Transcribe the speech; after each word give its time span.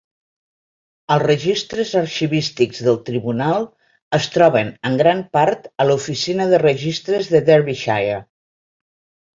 Els 1.15 1.25
registres 1.31 1.91
arxivístics 1.99 2.81
del 2.87 2.97
tribunal 3.11 3.69
es 4.21 4.31
troben 4.39 4.73
en 4.91 4.99
gran 5.05 5.23
part 5.39 5.71
a 5.85 5.89
l'Oficina 5.91 6.51
de 6.55 6.63
Registres 6.69 7.35
de 7.37 7.47
Derbyshire. 7.53 8.21